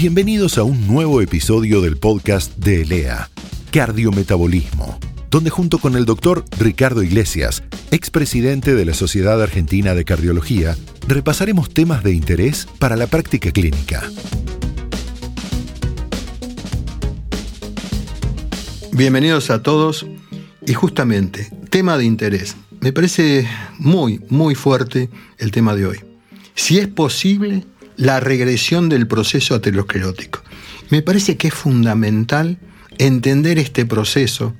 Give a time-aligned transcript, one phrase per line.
[0.00, 3.30] Bienvenidos a un nuevo episodio del podcast de ELEA,
[3.72, 4.96] Cardiometabolismo,
[5.28, 10.76] donde junto con el doctor Ricardo Iglesias, expresidente de la Sociedad Argentina de Cardiología,
[11.08, 14.08] repasaremos temas de interés para la práctica clínica.
[18.92, 20.06] Bienvenidos a todos
[20.64, 22.56] y justamente, tema de interés.
[22.78, 23.48] Me parece
[23.80, 25.98] muy, muy fuerte el tema de hoy.
[26.54, 27.64] Si es posible
[27.98, 30.40] la regresión del proceso aterosclerótico.
[30.88, 32.58] Me parece que es fundamental
[32.96, 34.54] entender este proceso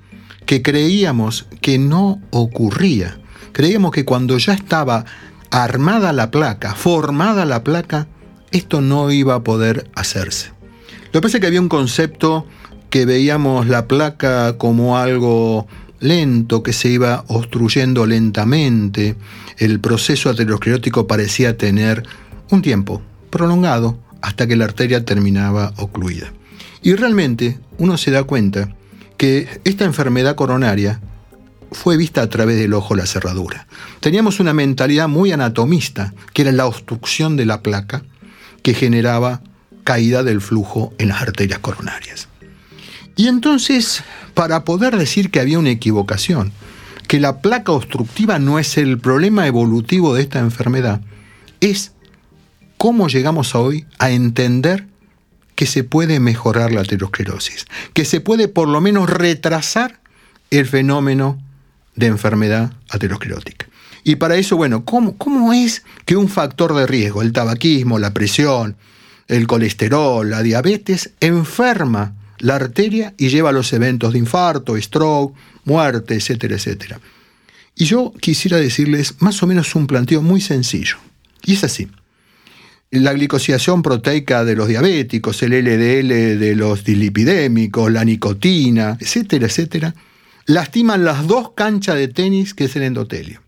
[0.45, 3.19] que creíamos que no ocurría.
[3.53, 5.05] Creíamos que cuando ya estaba
[5.51, 8.09] armada la placa, formada la placa,
[8.51, 10.51] esto no iba a poder hacerse.
[11.13, 12.45] Lo que pasa es que había un concepto
[12.91, 15.69] que veíamos la placa como algo
[16.01, 19.17] lento, que se iba obstruyendo lentamente.
[19.59, 22.03] El proceso aterosclerótico parecía tener
[22.51, 26.33] un tiempo, prolongado hasta que la arteria terminaba ocluida.
[26.83, 28.75] Y realmente uno se da cuenta
[29.17, 31.01] que esta enfermedad coronaria
[31.73, 33.67] fue vista a través del ojo la cerradura.
[34.01, 38.03] Teníamos una mentalidad muy anatomista, que era la obstrucción de la placa,
[38.63, 39.43] que generaba
[39.85, 42.29] caída del flujo en las arterias coronarias.
[43.17, 44.03] Y entonces,
[44.35, 46.53] para poder decir que había una equivocación,
[47.09, 51.01] que la placa obstructiva no es el problema evolutivo de esta enfermedad,
[51.61, 51.93] es
[52.79, 54.87] cómo llegamos hoy a entender
[55.57, 60.01] que se puede mejorar la aterosclerosis, que se puede por lo menos retrasar
[60.51, 61.43] el fenómeno
[61.97, 63.67] de enfermedad aterosclerótica.
[64.05, 68.15] Y para eso, bueno, ¿cómo, ¿cómo es que un factor de riesgo, el tabaquismo, la
[68.15, 68.77] presión,
[69.27, 75.35] el colesterol, la diabetes, enferma la arteria y lleva a los eventos de infarto, stroke,
[75.65, 77.01] muerte, etcétera, etcétera?
[77.75, 80.97] Y yo quisiera decirles más o menos un planteo muy sencillo.
[81.45, 81.89] Y es así
[82.91, 89.95] la glicosidación proteica de los diabéticos, el LDL de los dislipidémicos, la nicotina, etcétera, etcétera,
[90.47, 93.43] lastiman las dos canchas de tenis que es el endotelio.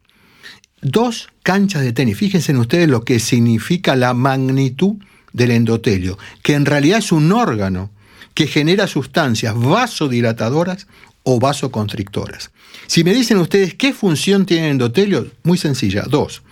[0.82, 2.16] Dos canchas de tenis.
[2.16, 4.96] Fíjense en ustedes lo que significa la magnitud
[5.32, 7.90] del endotelio, que en realidad es un órgano
[8.34, 10.86] que genera sustancias vasodilatadoras
[11.22, 12.50] o vasoconstrictoras.
[12.86, 16.42] Si me dicen ustedes qué función tiene el endotelio, muy sencilla, dos.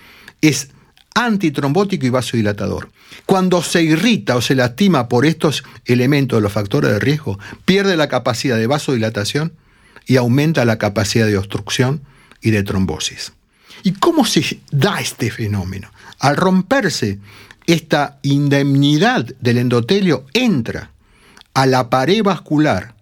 [0.40, 0.70] Es
[1.18, 2.90] antitrombótico y vasodilatador.
[3.26, 7.96] Cuando se irrita o se lastima por estos elementos de los factores de riesgo, pierde
[7.96, 9.52] la capacidad de vasodilatación
[10.06, 12.02] y aumenta la capacidad de obstrucción
[12.40, 13.32] y de trombosis.
[13.82, 15.90] ¿Y cómo se da este fenómeno?
[16.20, 17.18] Al romperse
[17.66, 20.92] esta indemnidad del endotelio entra
[21.52, 22.94] a la pared vascular,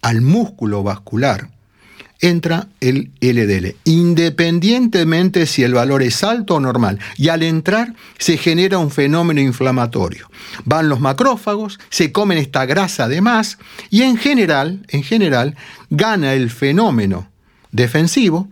[0.00, 1.50] al músculo vascular,
[2.24, 6.98] entra el LDL, independientemente si el valor es alto o normal.
[7.18, 10.30] Y al entrar se genera un fenómeno inflamatorio.
[10.64, 13.58] Van los macrófagos, se comen esta grasa de más
[13.90, 15.56] y en general, en general,
[15.90, 17.30] gana el fenómeno
[17.72, 18.48] defensivo.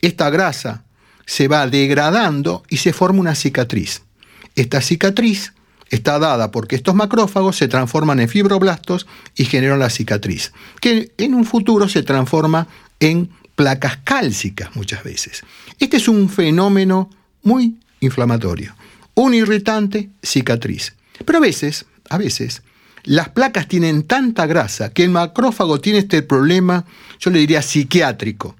[0.00, 0.84] Esta grasa
[1.26, 4.02] se va degradando y se forma una cicatriz.
[4.54, 5.52] Esta cicatriz
[5.90, 11.34] está dada porque estos macrófagos se transforman en fibroblastos y generan la cicatriz, que en
[11.34, 12.68] un futuro se transforma
[13.00, 15.42] en placas cálcicas muchas veces.
[15.78, 17.10] Este es un fenómeno
[17.42, 18.74] muy inflamatorio.
[19.14, 20.94] Un irritante, cicatriz.
[21.24, 22.62] Pero a veces, a veces,
[23.04, 26.84] las placas tienen tanta grasa que el macrófago tiene este problema,
[27.18, 28.56] yo le diría psiquiátrico,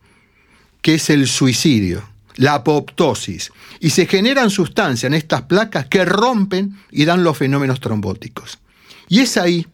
[0.80, 6.78] que es el suicidio, la apoptosis, y se generan sustancias en estas placas que rompen
[6.90, 8.58] y dan los fenómenos trombóticos.
[9.08, 9.66] Y es ahí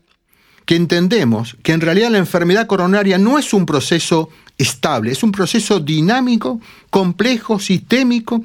[0.64, 5.32] que entendemos que en realidad la enfermedad coronaria no es un proceso estable, es un
[5.32, 8.44] proceso dinámico, complejo, sistémico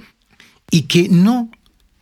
[0.72, 1.50] y que no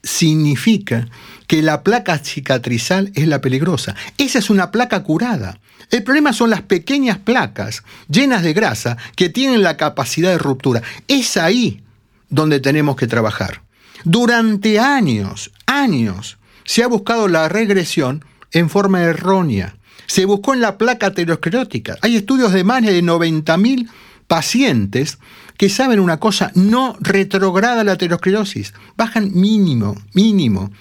[0.03, 1.07] significa
[1.47, 3.95] que la placa cicatrizal es la peligrosa.
[4.17, 5.59] Esa es una placa curada.
[5.91, 10.81] El problema son las pequeñas placas llenas de grasa que tienen la capacidad de ruptura.
[11.07, 11.83] Es ahí
[12.29, 13.61] donde tenemos que trabajar.
[14.03, 19.75] Durante años, años, se ha buscado la regresión en forma errónea.
[20.07, 21.97] Se buscó en la placa aterosclerótica.
[22.01, 23.89] Hay estudios de más de 90.000
[24.27, 25.17] pacientes
[25.57, 30.71] que saben una cosa, no retrograda la aterosclerosis, bajan mínimo, mínimo.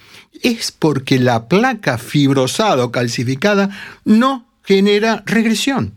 [0.41, 3.69] Es porque la placa fibrosada o calcificada
[4.03, 5.93] no genera regresión.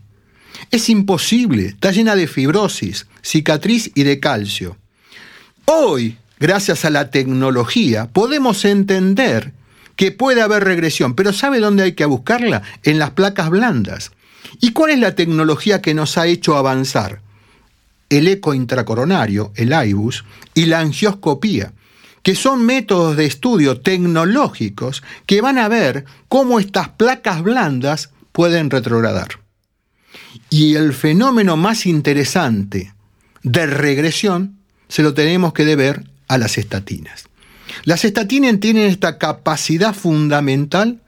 [0.71, 4.77] Es imposible, está llena de fibrosis, cicatriz y de calcio.
[5.65, 9.53] Hoy, gracias a la tecnología, podemos entender
[9.99, 12.61] que puede haber regresión, pero ¿sabe dónde hay que buscarla?
[12.83, 14.13] En las placas blandas.
[14.61, 17.19] ¿Y cuál es la tecnología que nos ha hecho avanzar?
[18.07, 20.23] El eco intracoronario, el IBUS,
[20.53, 21.73] y la angioscopía,
[22.23, 28.69] que son métodos de estudio tecnológicos que van a ver cómo estas placas blandas pueden
[28.69, 29.41] retrogradar.
[30.49, 32.93] Y el fenómeno más interesante
[33.43, 37.28] de regresión se lo tenemos que deber a las estatinas.
[37.83, 41.01] Las estatinas tienen esta capacidad fundamental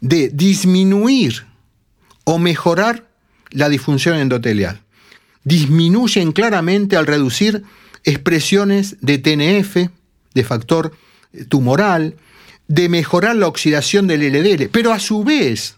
[0.00, 1.46] de disminuir
[2.24, 3.08] o mejorar
[3.50, 4.80] la disfunción endotelial.
[5.44, 7.62] Disminuyen claramente al reducir
[8.04, 9.90] expresiones de TNF,
[10.34, 10.96] de factor
[11.48, 12.16] tumoral,
[12.68, 15.76] de mejorar la oxidación del LDL, pero a su vez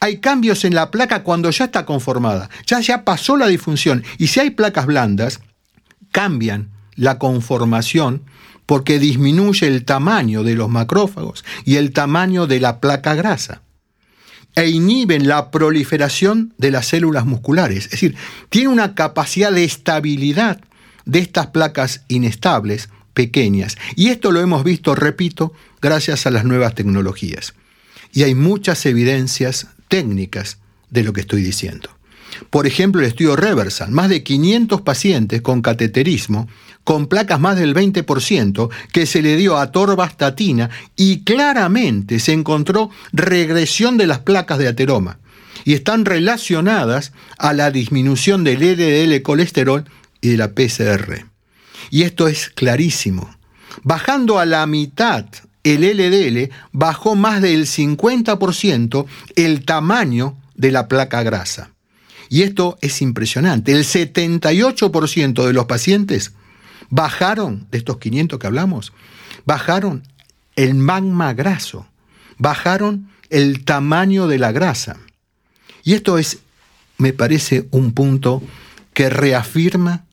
[0.00, 4.02] hay cambios en la placa cuando ya está conformada, ya, ya pasó la disfunción.
[4.16, 5.40] Y si hay placas blandas,
[6.10, 8.22] cambian la conformación
[8.70, 13.62] porque disminuye el tamaño de los macrófagos y el tamaño de la placa grasa
[14.54, 17.86] e inhiben la proliferación de las células musculares.
[17.86, 18.14] Es decir,
[18.48, 20.60] tiene una capacidad de estabilidad
[21.04, 23.76] de estas placas inestables pequeñas.
[23.96, 25.52] Y esto lo hemos visto, repito,
[25.82, 27.54] gracias a las nuevas tecnologías.
[28.12, 30.58] Y hay muchas evidencias técnicas
[30.90, 31.90] de lo que estoy diciendo.
[32.50, 36.48] Por ejemplo, el estudio Reversal, más de 500 pacientes con cateterismo,
[36.84, 42.90] con placas más del 20%, que se le dio a torvastatina y claramente se encontró
[43.12, 45.18] regresión de las placas de ateroma
[45.64, 49.84] y están relacionadas a la disminución del LDL colesterol
[50.20, 51.26] y de la PCR.
[51.90, 53.34] Y esto es clarísimo.
[53.82, 55.26] Bajando a la mitad
[55.62, 59.06] el LDL, bajó más del 50%
[59.36, 61.70] el tamaño de la placa grasa.
[62.28, 63.72] Y esto es impresionante.
[63.72, 66.32] El 78% de los pacientes
[66.90, 68.92] bajaron, de estos 500 que hablamos,
[69.46, 70.02] bajaron
[70.56, 71.86] el magma graso,
[72.36, 74.98] bajaron el tamaño de la grasa.
[75.84, 76.40] Y esto es,
[76.98, 78.42] me parece, un punto
[78.92, 80.04] que reafirma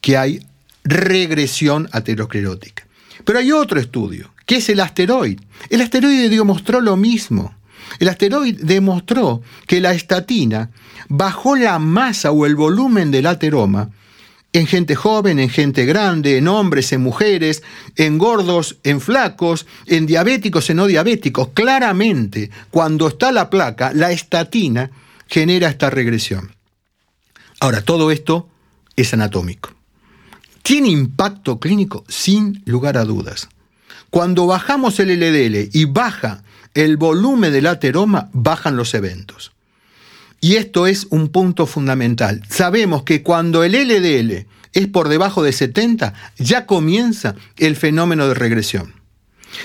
[0.00, 0.46] que hay
[0.84, 2.86] regresión aterosclerótica.
[3.24, 5.42] Pero hay otro estudio, que es el asteroide.
[5.68, 7.54] El asteroide demostró lo mismo.
[7.98, 10.70] El asteroide demostró que la estatina
[11.08, 13.90] bajó la masa o el volumen del ateroma
[14.52, 17.62] en gente joven, en gente grande, en hombres, en mujeres,
[17.96, 21.48] en gordos, en flacos, en diabéticos, en no diabéticos.
[21.54, 24.90] Claramente, cuando está la placa, la estatina
[25.28, 26.54] genera esta regresión.
[27.60, 28.48] Ahora, todo esto
[28.96, 29.70] es anatómico.
[30.62, 32.04] ¿Tiene impacto clínico?
[32.08, 33.48] Sin lugar a dudas.
[34.10, 36.42] Cuando bajamos el LDL y baja
[36.74, 39.52] el volumen del ateroma, bajan los eventos.
[40.40, 42.42] Y esto es un punto fundamental.
[42.48, 48.34] Sabemos que cuando el LDL es por debajo de 70, ya comienza el fenómeno de
[48.34, 48.94] regresión.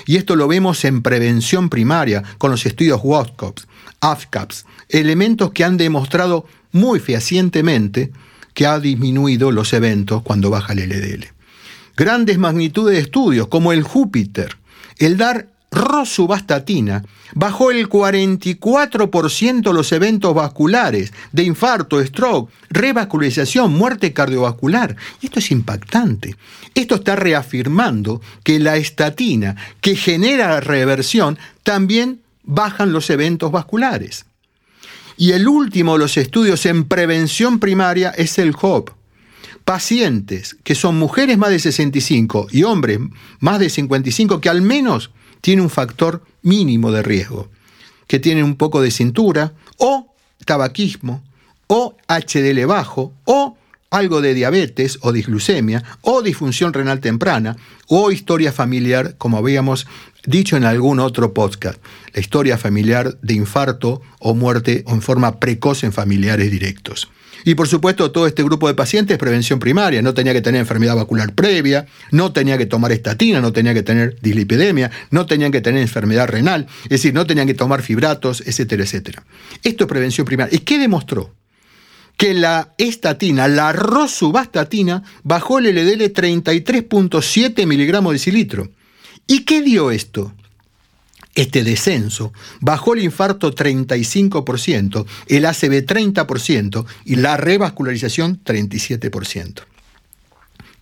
[0.04, 3.66] Y esto lo vemos en prevención primaria con los estudios WATCOPS,
[4.00, 8.12] AFCAPS, elementos que han demostrado muy fehacientemente
[8.52, 11.26] que ha disminuido los eventos cuando baja el LDL.
[11.96, 14.56] Grandes magnitudes de estudios como el Júpiter,
[14.98, 24.96] el DAR rosuvastatina bajó el 44% los eventos vasculares de infarto, stroke, revascularización, muerte cardiovascular.
[25.22, 26.34] esto es impactante.
[26.74, 34.24] Esto está reafirmando que la estatina que genera reversión también bajan los eventos vasculares.
[35.18, 38.90] Y el último de los estudios en prevención primaria es el HOP.
[39.64, 43.00] Pacientes que son mujeres más de 65 y hombres
[43.40, 47.48] más de 55 que al menos tiene un factor mínimo de riesgo,
[48.06, 51.22] que tiene un poco de cintura, o tabaquismo,
[51.66, 53.56] o HDL bajo, o
[53.90, 57.56] algo de diabetes o disglucemia, o disfunción renal temprana,
[57.88, 59.86] o historia familiar, como habíamos
[60.26, 61.78] dicho en algún otro podcast,
[62.12, 67.08] la historia familiar de infarto o muerte en forma precoz en familiares directos.
[67.44, 70.96] Y por supuesto, todo este grupo de pacientes, prevención primaria, no tenía que tener enfermedad
[70.96, 75.60] vascular previa, no tenía que tomar estatina, no tenía que tener dislipidemia, no tenían que
[75.60, 79.22] tener enfermedad renal, es decir, no tenían que tomar fibratos, etcétera, etcétera.
[79.62, 80.56] Esto es prevención primaria.
[80.56, 81.30] ¿Y qué demostró?
[82.16, 88.70] Que la estatina, la rosuvastatina, bajó el LDL 33.7 miligramos de cilitro.
[89.26, 90.32] ¿Y qué dio esto?
[91.36, 99.60] este descenso bajó el infarto 35%, el ACV 30% y la revascularización 37%.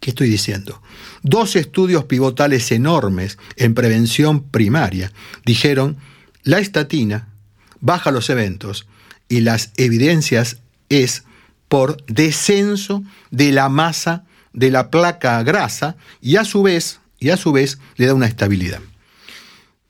[0.00, 0.80] ¿Qué estoy diciendo?
[1.22, 5.12] Dos estudios pivotales enormes en prevención primaria
[5.44, 5.96] dijeron
[6.44, 7.28] la estatina
[7.80, 8.86] baja los eventos
[9.28, 10.58] y las evidencias
[11.02, 11.24] es
[11.68, 14.24] por descenso de la masa
[14.54, 18.26] de la placa grasa y a su vez, y a su vez le da una
[18.26, 18.80] estabilidad.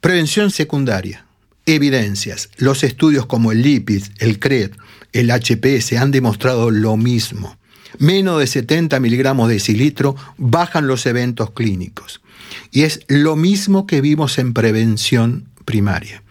[0.00, 1.26] Prevención secundaria.
[1.66, 2.50] Evidencias.
[2.56, 4.72] Los estudios como el LIPID, el CRED,
[5.12, 7.56] el HPS han demostrado lo mismo.
[7.98, 12.20] menos de 70 miligramos de decilitro, bajan los eventos clínicos.
[12.72, 16.22] Y es lo mismo que vimos en prevención primaria.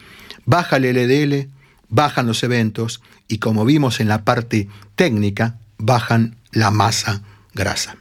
[0.45, 1.49] Baja el LDL,
[1.93, 7.21] bajan los eventos y como vimos en la parte técnica, bajan la masa
[7.53, 7.97] grasa.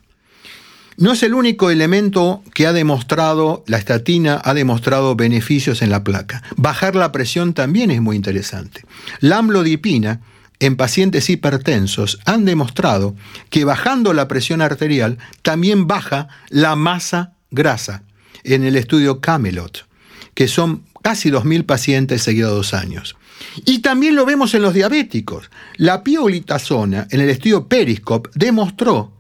[0.96, 6.04] No es el único elemento que ha demostrado, la estatina ha demostrado beneficios en la
[6.04, 6.42] placa.
[6.56, 8.84] Bajar la presión también es muy interesante.
[9.20, 10.20] La amlodipina
[10.58, 13.14] en pacientes hipertensos han demostrado
[13.50, 18.04] que bajando la presión arterial también baja la masa grasa
[18.44, 19.86] en el estudio Camelot,
[20.34, 23.16] que son casi 2.000 pacientes seguidos dos años.
[23.64, 25.50] Y también lo vemos en los diabéticos.
[25.76, 29.12] La piolitazona en el estudio Periscope demostró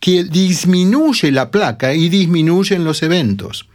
[0.00, 3.68] que disminuye la placa y disminuyen los eventos.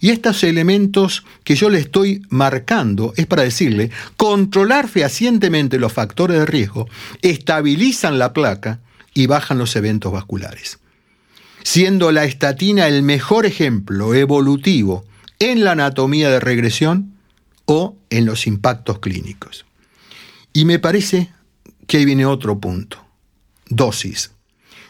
[0.00, 6.38] Y estos elementos que yo le estoy marcando es para decirle, controlar fehacientemente los factores
[6.38, 6.88] de riesgo,
[7.20, 8.80] estabilizan la placa
[9.14, 10.78] y bajan los eventos vasculares.
[11.62, 15.04] Siendo la estatina el mejor ejemplo evolutivo
[15.38, 17.11] en la anatomía de regresión
[17.66, 19.64] o en los impactos clínicos.
[20.52, 21.32] Y me parece
[21.86, 23.04] que ahí viene otro punto,
[23.68, 24.32] dosis.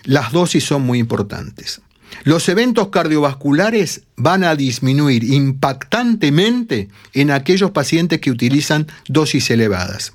[0.04, 1.80] Las dosis son muy importantes.
[2.24, 10.12] Los eventos cardiovasculares van a disminuir impactantemente en aquellos pacientes que utilizan dosis elevadas.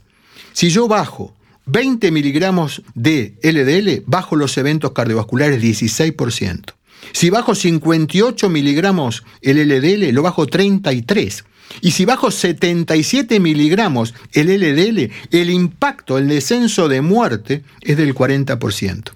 [0.54, 1.36] Si yo bajo
[1.66, 6.74] 20 miligramos de LDL, bajo los eventos cardiovasculares 16%.
[7.12, 11.44] Si bajo 58 miligramos el LDL, lo bajo 33.
[11.82, 18.16] Y si bajo 77 miligramos el LDL, el impacto, el descenso de muerte es del
[18.16, 19.12] 40%.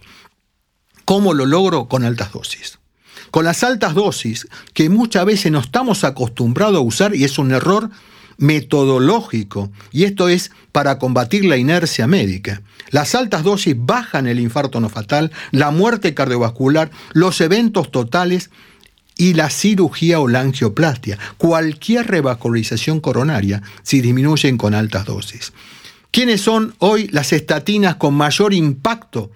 [1.05, 1.87] ¿Cómo lo logro?
[1.87, 2.79] Con altas dosis.
[3.31, 7.51] Con las altas dosis, que muchas veces no estamos acostumbrados a usar y es un
[7.51, 7.89] error
[8.37, 12.61] metodológico, y esto es para combatir la inercia médica.
[12.89, 18.49] Las altas dosis bajan el infarto no fatal, la muerte cardiovascular, los eventos totales
[19.21, 25.53] y la cirugía o la angioplastia, cualquier revascularización coronaria, si disminuyen con altas dosis.
[26.09, 29.29] ¿Quiénes son hoy las estatinas con mayor impacto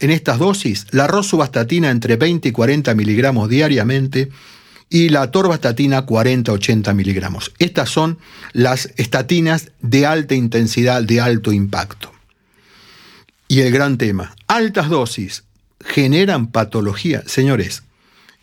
[0.00, 0.88] en estas dosis?
[0.90, 4.28] La rosuvastatina entre 20 y 40 miligramos diariamente,
[4.90, 7.52] y la torvastatina 40-80 miligramos.
[7.60, 8.18] Estas son
[8.52, 12.12] las estatinas de alta intensidad, de alto impacto.
[13.46, 15.44] Y el gran tema, altas dosis
[15.80, 17.22] generan patología.
[17.24, 17.84] Señores,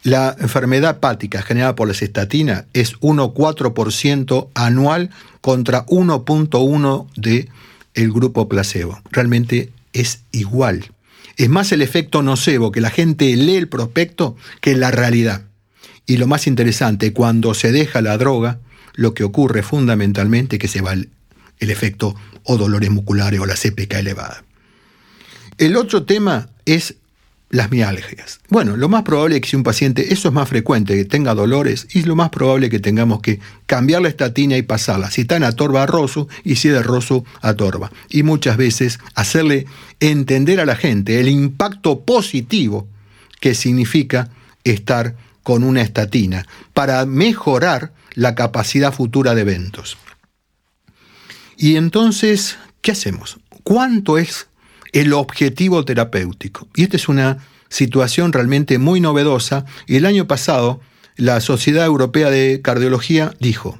[0.03, 5.09] la enfermedad hepática generada por las estatinas es 1,4% anual
[5.41, 7.49] contra 1,1% del
[7.93, 8.99] el grupo placebo.
[9.11, 10.91] Realmente es igual.
[11.37, 15.43] Es más el efecto nocebo que la gente lee el prospecto que la realidad.
[16.05, 18.59] Y lo más interesante, cuando se deja la droga,
[18.93, 21.09] lo que ocurre fundamentalmente es que se va el,
[21.59, 24.43] efecto o dolores musculares o la CPK elevada.
[25.57, 26.95] El otro tema es
[27.49, 28.39] las mialgias.
[28.49, 31.33] Bueno, lo más probable es que si un paciente, eso es más frecuente, que tenga
[31.33, 35.09] dolores, y lo más probable que tengamos que cambiar la estatina y pasarla.
[35.09, 37.91] Si está en atorba a roso y si de roso a torba.
[38.09, 39.65] Y muchas veces hacerle
[39.99, 42.87] entender a la gente el impacto positivo
[43.39, 44.29] que significa
[44.63, 49.97] estar con una estatina para mejorar la capacidad futura de eventos.
[51.57, 53.39] Y entonces, ¿qué hacemos?
[53.63, 54.48] ¿Cuánto es
[54.91, 56.67] el objetivo terapéutico?
[56.75, 57.37] Y esta es una
[57.69, 59.65] situación realmente muy novedosa.
[59.87, 60.81] Y el año pasado,
[61.15, 63.79] la Sociedad Europea de Cardiología dijo,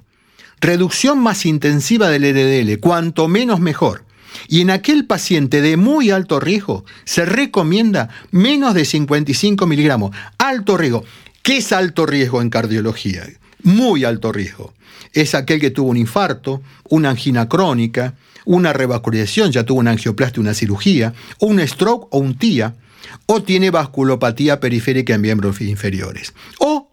[0.61, 4.03] reducción más intensiva del LDL, cuanto menos mejor.
[4.47, 10.15] Y en aquel paciente de muy alto riesgo se recomienda menos de 55 miligramos.
[10.37, 11.03] Alto riesgo.
[11.41, 13.23] ¿Qué es alto riesgo en cardiología?
[13.63, 14.73] Muy alto riesgo.
[15.13, 18.13] Es aquel que tuvo un infarto, una angina crónica,
[18.46, 22.75] una revascularización, ya tuvo una angioplastia, una cirugía, un stroke o un TIA,
[23.25, 26.89] o tiene vasculopatía periférica en miembros inferiores, o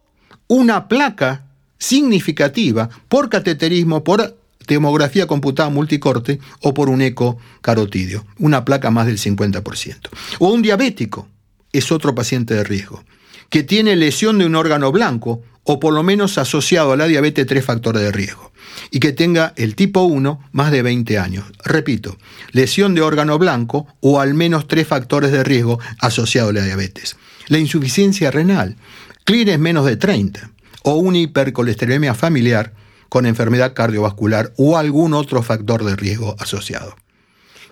[0.49, 1.47] una placa
[1.79, 4.37] significativa por cateterismo, por
[4.67, 10.09] tomografía computada multicorte o por un eco carotidio, una placa más del 50%.
[10.39, 11.29] O un diabético,
[11.79, 13.03] es otro paciente de riesgo
[13.51, 17.47] que tiene lesión de un órgano blanco o por lo menos asociado a la diabetes
[17.47, 18.53] tres factores de riesgo
[18.91, 21.45] y que tenga el tipo 1 más de 20 años.
[21.65, 22.17] Repito,
[22.53, 27.17] lesión de órgano blanco o al menos tres factores de riesgo asociados a la diabetes.
[27.49, 28.77] La insuficiencia renal,
[29.25, 30.51] CLIR menos de 30
[30.83, 32.73] o una hipercolesterolemia familiar
[33.09, 36.97] con enfermedad cardiovascular o algún otro factor de riesgo asociado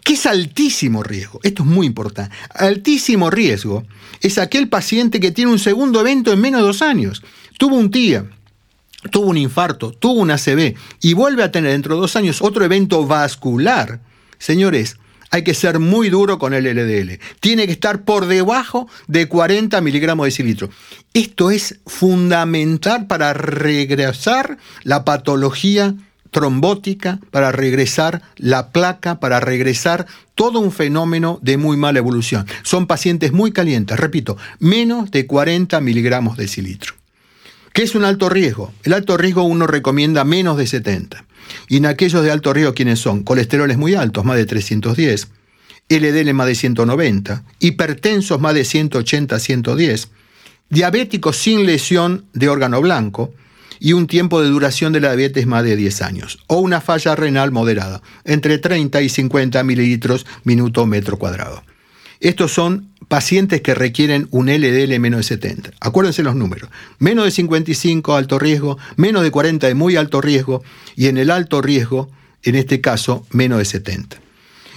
[0.05, 1.41] que es altísimo riesgo.
[1.43, 2.35] Esto es muy importante.
[2.51, 3.85] Altísimo riesgo
[4.21, 7.23] es aquel paciente que tiene un segundo evento en menos de dos años.
[7.59, 8.27] Tuvo un TIA,
[9.11, 12.65] tuvo un infarto, tuvo un ACV y vuelve a tener dentro de dos años otro
[12.65, 14.01] evento vascular.
[14.39, 14.99] Señores,
[15.31, 17.19] hay que ser muy duro con el LDL.
[17.41, 20.71] Tiene que estar por debajo de 40 miligramos de cilitro.
[21.15, 25.95] Esto es fundamental para regresar la patología
[26.35, 32.45] trombótica, para regresar la placa, para regresar todo un fenómeno de muy mala evolución.
[32.65, 36.95] Son pacientes muy calientes, repito, menos de 40 miligramos de cilitro.
[37.73, 38.73] ¿Qué es un alto riesgo?
[38.83, 41.25] El alto riesgo uno recomienda menos de 70.
[41.69, 43.23] Y en aquellos de alto riesgo, ¿quiénes son?
[43.23, 45.29] Colesteroles muy altos, más de 310.
[45.89, 47.45] LDL más de 190.
[47.61, 50.09] Hipertensos más de 180 110.
[50.69, 53.33] Diabéticos sin lesión de órgano blanco.
[53.81, 56.39] Y un tiempo de duración de la diabetes más de 10 años.
[56.47, 61.63] O una falla renal moderada, entre 30 y 50 mililitros minuto metro cuadrado.
[62.21, 65.73] Estos son pacientes que requieren un LDL menos de 70.
[65.81, 66.71] Acuérdense los números.
[66.99, 70.63] Menos de 55 alto riesgo, menos de 40 de muy alto riesgo
[70.97, 72.11] y en el alto riesgo,
[72.43, 74.17] en este caso, menos de 70.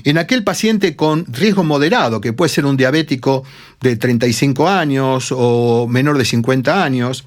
[0.04, 3.44] En aquel paciente con riesgo moderado, que puede ser un diabético
[3.82, 7.25] de 35 años o menor de 50 años,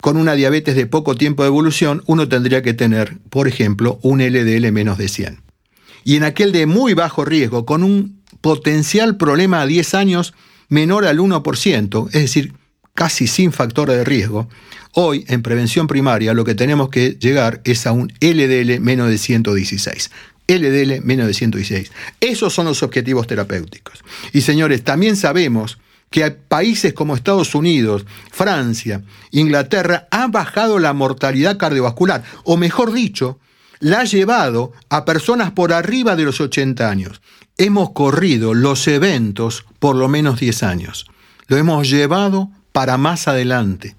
[0.00, 4.20] con una diabetes de poco tiempo de evolución, uno tendría que tener, por ejemplo, un
[4.20, 5.42] LDL menos de 100.
[6.04, 10.34] Y en aquel de muy bajo riesgo, con un potencial problema a 10 años
[10.68, 12.52] menor al 1%, es decir,
[12.94, 14.48] casi sin factor de riesgo,
[14.92, 19.18] hoy en prevención primaria lo que tenemos que llegar es a un LDL menos de
[19.18, 20.10] 116.
[20.48, 21.92] LDL menos de 116.
[22.20, 24.02] Esos son los objetivos terapéuticos.
[24.32, 25.78] Y señores, también sabemos
[26.10, 33.38] que países como Estados Unidos, Francia, Inglaterra han bajado la mortalidad cardiovascular, o mejor dicho,
[33.80, 37.20] la ha llevado a personas por arriba de los 80 años
[37.58, 41.06] hemos corrido los eventos por lo menos 10 años.
[41.48, 43.96] Lo hemos llevado para más adelante.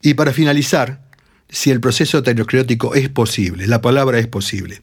[0.00, 1.02] Y para finalizar,
[1.48, 4.82] si el proceso aterosclerótico es posible, la palabra es posible.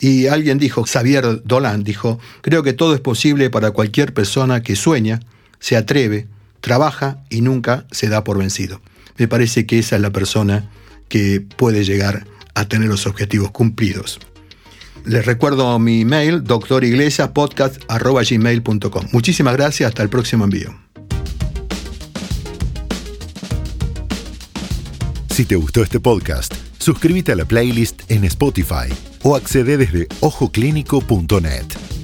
[0.00, 4.74] Y alguien dijo, Xavier Dolan dijo, creo que todo es posible para cualquier persona que
[4.74, 5.20] sueña,
[5.60, 6.26] se atreve,
[6.60, 8.80] trabaja y nunca se da por vencido.
[9.16, 10.68] Me parece que esa es la persona
[11.08, 14.18] que puede llegar a tener los objetivos cumplidos.
[15.04, 19.06] Les recuerdo mi email, doctoriglesiaspodcast.gmail.com.
[19.12, 20.74] Muchísimas gracias, hasta el próximo envío.
[25.30, 31.99] Si te gustó este podcast, suscríbete a la playlist en Spotify o accede desde ojoclínico.net.